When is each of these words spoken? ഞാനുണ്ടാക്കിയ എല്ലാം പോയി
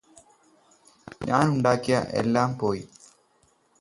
ഞാനുണ്ടാക്കിയ 1.21 1.97
എല്ലാം 2.13 2.57
പോയി 2.59 2.83